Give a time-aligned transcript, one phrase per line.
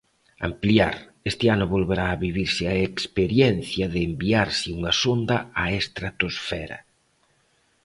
[0.47, 0.95] Ampliar
[1.31, 6.77] Este ano volverá a vivirse a experiencia de enviarse unha sonda á estratosfera.